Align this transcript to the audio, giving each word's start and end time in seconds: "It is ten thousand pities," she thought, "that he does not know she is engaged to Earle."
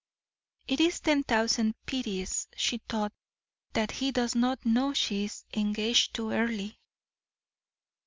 "It 0.67 0.79
is 0.79 0.99
ten 0.99 1.21
thousand 1.21 1.75
pities," 1.85 2.47
she 2.57 2.79
thought, 2.89 3.13
"that 3.73 3.91
he 3.91 4.11
does 4.11 4.33
not 4.33 4.65
know 4.65 4.93
she 4.95 5.25
is 5.25 5.45
engaged 5.53 6.15
to 6.15 6.31
Earle." 6.31 6.71